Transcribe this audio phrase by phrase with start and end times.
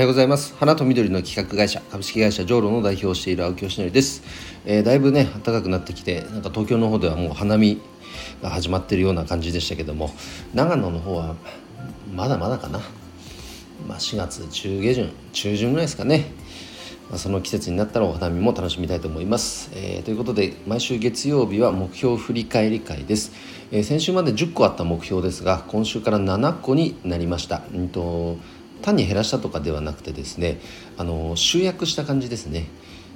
[0.00, 0.54] はようございます。
[0.56, 4.22] 花と緑の企画会社株式会社ジョーロの代表をしている青木よしです、
[4.64, 7.82] えー、だいぶね暖かくなってきてなんか東京の方ではもう花見
[8.40, 10.08] が始まってるような感じでしたけども
[10.54, 11.36] 長野の方は
[12.14, 12.80] まだまだかな。
[13.86, 16.32] まあ、4月中下旬中旬ぐらいですかね、
[17.10, 23.32] まあ、その季節になったらお花見も楽しみたいと思います、えー、ということで毎週月曜日は目標振り返り会です、
[23.70, 28.38] えー、先週まで10個あった目標ですが今週から7個になりました、うんと
[28.80, 30.60] 単に減らしたとかではなくてですね
[30.96, 32.66] あの集約した感じですね。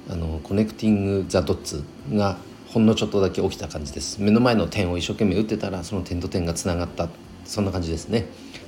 [0.07, 1.83] あのコネクティング・ザ・ドッツ
[2.13, 2.37] が
[2.67, 4.21] ほんのちょっとだけ起きた感じです。
[4.21, 7.09] 目の前の点を一生懸命打ってたらその点と点がつながった
[7.43, 8.27] そんな感じですね。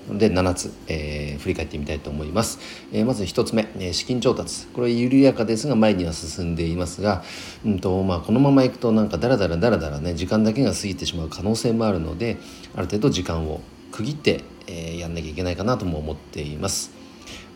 [0.09, 2.59] で7つ、えー、振り返ってみたいと思います、
[2.93, 4.65] えー、まず1つ目、えー、資金調達。
[4.67, 7.23] これ緩やかですが前には進んでいますが、
[7.65, 12.37] うんとまあ、このままいくとなんかダラダラダラダラね時間だけが過ぎてしまう可能性もあるので
[12.73, 16.91] ある程度時間を区切って、えー、やんなきゃいけないかなとも思っています。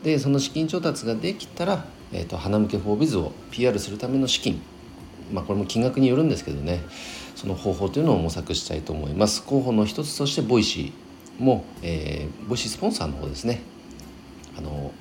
[0.04, 4.62] でその資金調達ができたら、えーと、花向けフォービズを PR するための資金。
[5.32, 6.82] まあこれも金額によるんですけどね。
[7.36, 9.44] その方法というのを模索したいと思います。
[9.44, 13.62] 候補の一つとして Voicy も、えー、 Voicy スポンサーの方ですね。
[14.58, 14.92] あの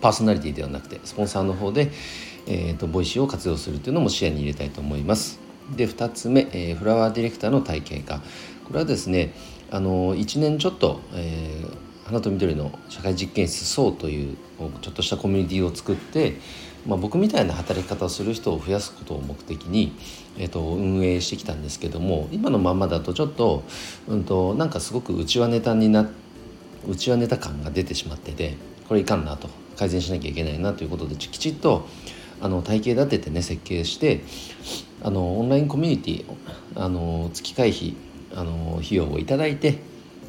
[0.00, 1.90] パーソナリティではなくてスポンサーの方で、
[2.46, 5.38] えーと、 Voicy を活用するというのも視野に入れたいと思います。
[5.76, 8.20] で2つ目、えー、フラワーディレクターの体系化。
[8.64, 9.32] これはですね
[9.72, 14.36] あの1年ちょっと、えー、花と緑の社会実験室層という
[14.82, 16.36] ちょっとしたコミュニティを作って
[16.86, 19.92] まあ、僕みたいな働き方をする人を増やすことを目的に、
[20.36, 23.62] えー、と運営してきたんですけども今のままだとちょっと,、
[24.08, 26.10] うんと、なんかすごく内輪ネタにな
[26.88, 28.56] 内輪ネタ感が出てしまってて
[28.88, 31.86] これいかんなと改善しなきゃいけないなということできちっと
[32.40, 34.24] あの体系立ててね設計して
[35.04, 36.24] あのオンラインコミュニティ
[36.74, 37.94] あの月会費
[38.34, 39.78] あの費用をいただいて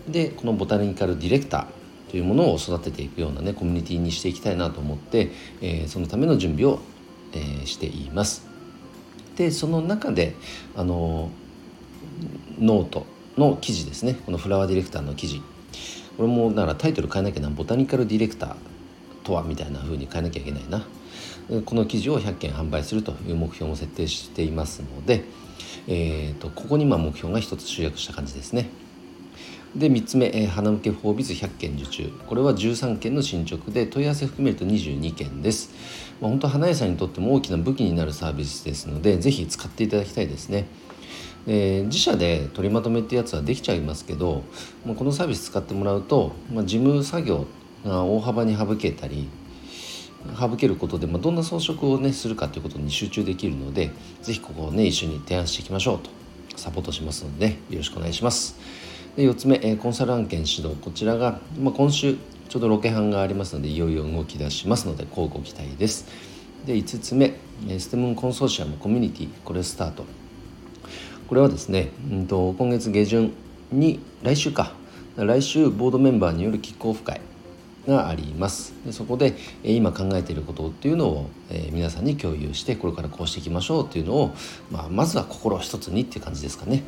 [0.07, 6.79] でこのボタニカルディレクターというものを育てていくようなねコミュニティにしていきたいなと思って、えー、そのための準備を、
[7.33, 8.45] えー、しています。
[9.35, 10.35] でその中で
[10.75, 11.31] あの
[12.59, 14.19] ノートの記事ですね。
[14.25, 15.41] このフラワーディレクターの記事。
[16.17, 18.55] これもだからタイトル変えなきゃなボタニカルディレクター
[19.23, 20.85] とはみたいな風に変えなきゃいけないな。
[21.65, 25.23] この記事を100件販売するという目標も設定していますので、
[25.87, 28.69] えーと、ここにま目標が一つ集約した感じですね。
[29.75, 32.13] で3つ目、えー、花向けフォービズ100件受注。
[32.27, 35.71] これは13件の進捗で問い合わせ含めると22件です、
[36.21, 40.67] まあ、本当花屋さんにとっても大きな武器になるサービスですのでぜひ使っていただきたいですね。
[41.45, 44.43] えー、自社で取りまとめってやつはできちゃいますけど、
[44.85, 47.47] まあ、このサービス使ってもらうと、まあ、事務作業
[47.83, 49.27] が大幅に省けたり
[50.39, 53.91] 省けることで、まあ、どんな装飾をねするかということに集中できるので
[54.21, 56.09] 是非ここをね一緒に提案していきましょうと
[56.55, 58.59] サポートしますので、よろしくお願いします。
[59.15, 60.75] で4つ目、えー、コンサル案件指導。
[60.81, 62.15] こちらが、まあ、今週
[62.49, 66.07] ちょうどロケハンがありますのでいよいよ動き出しますので交互期待です。
[66.65, 67.33] で5つ目、
[67.67, 70.05] えー、ステムコンソーシアムコミュニティこれスタート。
[71.27, 73.33] これはですね、うんと、今月下旬
[73.71, 74.73] に来週か。
[75.15, 77.21] 来週ボードメンバーによるキックオフ会。
[77.87, 78.73] があります。
[78.85, 84.33] でそこで、えー、今考えていることっていうのを、えー、皆さんに共有してこれからこうしていきましょうっていうのを、
[84.71, 86.83] まあ、まずは心を一つにっていう感じですかね。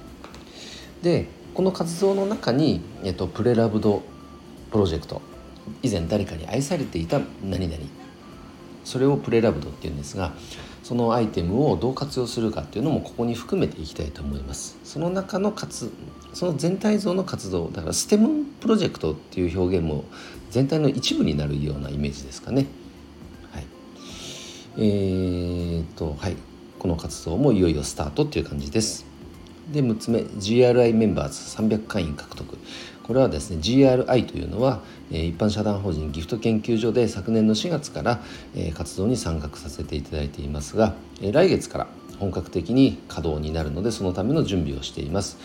[1.01, 4.03] でこの活動の中に、えっと、プレラブド
[4.71, 5.21] プロジェクト
[5.83, 7.81] 以前誰かに愛されていた何々
[8.83, 10.33] それをプレラブドっていうんですが
[10.83, 14.77] そのアイテムをどう活用するかっていうのもここに含めていきたいと思います。
[14.83, 15.91] その中の活
[16.33, 20.03] その全体像の活動だからステムプロジェクトっていう表現も
[20.55, 22.67] 全体の一部になるようなイメージですかね。
[23.51, 23.65] はい。
[24.77, 26.37] えー、っとはい。
[26.79, 29.05] この活動もいよいよスタートっていう感じです。
[29.73, 32.57] で6つ目 GRI メンバーズ300会員獲得。
[33.03, 34.79] これはですね GRI というのは
[35.11, 38.21] 一般社団法人ギフト研究所で昨年の4月から
[38.75, 41.87] 活動に参画させていただいていますが来月から
[42.17, 45.37] 本格的に稼働になるのでそのための準備をしています。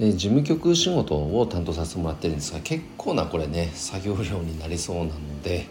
[0.00, 5.66] で事務局仕事を担当させてもらってるんですが結構なこれね作業量になりそうなので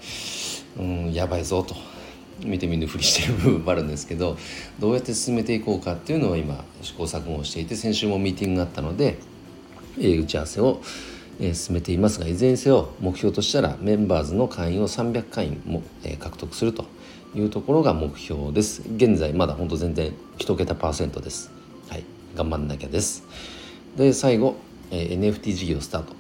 [0.78, 1.76] うんやばいぞと
[2.46, 4.38] 見て見ぬふりしてる部分もあるんですけど
[4.80, 9.18] どうやって進めていこうかっていうのを今試行錯誤していて先週もミーティングがあったので、
[10.00, 10.82] え、打ち合わせを、
[11.42, 16.86] え、進めていますがいずれにせよ目標としたらメンバーズの会員を300会員も、え、獲得すると
[17.36, 18.84] いうところが目標です。
[18.96, 21.52] 現在まだ本当全然1桁パーセントです。
[21.90, 22.06] はい。
[22.36, 23.24] 頑張んなきゃです。
[24.04, 24.56] で最後、
[24.92, 26.14] えー、NFT 事業スタート。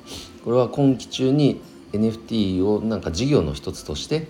[0.43, 1.61] これは今期中に
[1.93, 4.27] NFT をなんか事業の一つとして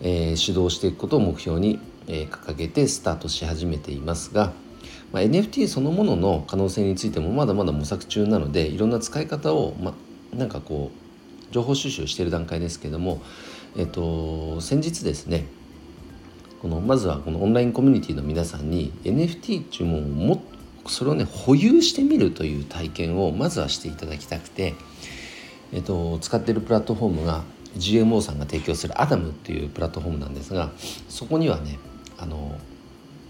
[0.00, 4.52] えー、主導していくことを目標に、えー、掲げてスタートし始めていますが、
[5.12, 9.94] まあ、NFT そのものの可能性についてもまだまだ模索中なのでいろんな使い方を、ま、
[10.32, 13.22] なんかこう情報収集している段階ですけども、
[13.76, 15.46] えっと、先日ですね
[16.60, 20.42] このまずはこのオンラインコミュニティの皆さんに NFT っていうものをも
[20.86, 24.74] それをね保有してみるという体験をまずはしていただきたくて、
[25.72, 27.42] えっと、使ってるプラットフォームが
[27.76, 30.70] GMO さんが提供するアダムっていうプラットフォームなんですが
[31.08, 31.78] そこにはね
[32.18, 32.58] あの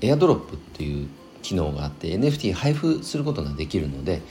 [0.01, 1.09] エアドロップっていう
[1.43, 4.23] 機能があって NFT 配布することができるので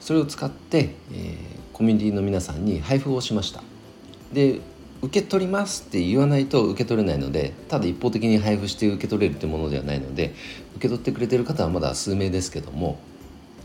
[0.00, 1.36] それを使って、えー、
[1.72, 3.62] コミュニティの皆さんに配布をしました。
[4.32, 4.60] で
[5.02, 10.34] 受け取りますって言わないと受け取れないのでただ一方的に配布して受け取れるというものではないので
[10.80, 12.98] 受け取ってくれてる方はまだ数名ですけども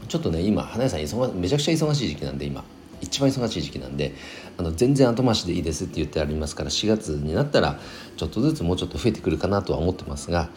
[0.09, 2.65] ちょっとね今花屋さん忙めちゃくちゃ忙しい時期なんで今
[2.99, 4.13] 一番忙しい時期なんで
[4.57, 7.79] あの全然後回しでいいですって言ってありますから4月になったら
[8.17, 10.49] ちょっとずつもうちょっと増えてくるかなとは思ってますが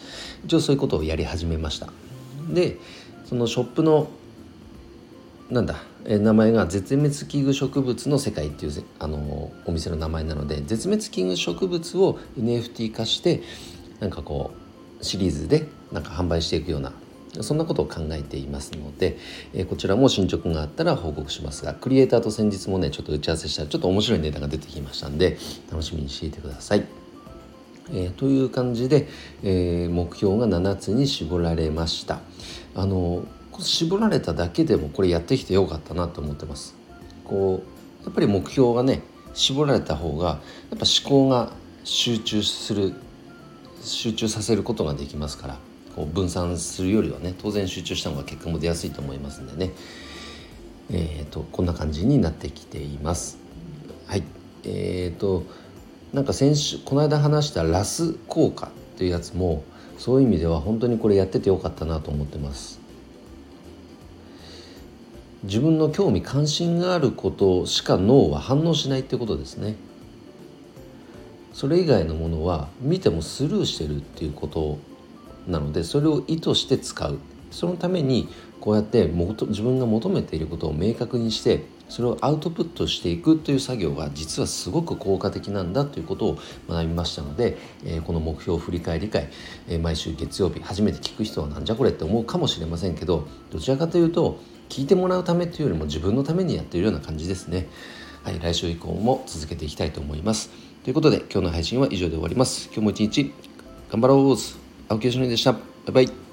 [0.45, 1.87] 一応そういうことをやり始めました。
[2.49, 2.77] で
[3.25, 4.09] そのショップの
[5.49, 13.41] なんだ名前が絶滅危惧植物の世界っていうあのお店の名前なので絶滅危惧植物を NFT 化して
[13.99, 14.58] なんかこう
[15.01, 16.93] シリーズでなんか販売していくような
[17.41, 19.17] そんなことを考えていますので、
[19.53, 25.37] えこちらも進捗があったら報告しますがクリエイターと先日もねちょっと打ち合わせしたらちょっと面白いネタが出てきましたんで
[25.71, 26.85] 楽しみにしていてください。
[27.91, 29.07] えー、という感じで、
[29.43, 32.19] えー、目標が7つに絞られました。
[32.75, 33.25] あの
[33.59, 36.75] 絞られただけでもこれやってきてよかったなと思ってます。
[37.25, 37.63] こ
[38.01, 39.01] うやっぱり目標がね
[39.33, 40.33] 絞られた方がや
[40.75, 41.51] っぱ思考が
[41.83, 42.93] 集中する
[43.81, 45.57] 集中させることができますから
[45.95, 49.73] こう分散するよりはね当然集中した方が結果も出やすいと思いますんでね
[50.91, 53.37] えーと、こんな感じになってきています。
[54.07, 54.23] はい
[54.63, 55.43] えーと
[56.13, 59.63] なんか先週この間話したラス効果というやつも
[59.99, 62.79] そういう意味では本当にこれやっててよかったなと思ってます。
[65.43, 69.75] 自分の興味関心があることしか脳は反応しないってことですね
[71.53, 74.79] それ以外のものは見てもスルーしてるっていうこと
[75.47, 77.19] なのでそれを意図して使う
[77.51, 78.29] そのために
[78.59, 86.37] こうやって自分が求めていることを明確にしてそれをアウトプットしていくという作業が実はすごく効果的なんだということを
[86.69, 89.29] 学びましたので、えー、この目標振り返り会、
[89.67, 97.67] えー、毎週月曜日初めて聞く人はなんじゃこれって思うかもしれませんけどどちらかというと聞いてもらうためというよりも自分のためにやっているような感じですね。
[98.23, 100.51] はい、来週以降も続けていきたいと思います。
[100.89, 102.65] ということで今日の配信は以上で終わります。
[102.73, 103.31] 今日も一日
[103.91, 104.35] 頑張ろう
[104.87, 105.53] 青木よしのりでした。
[105.53, 105.59] バ
[105.89, 106.28] イバイ。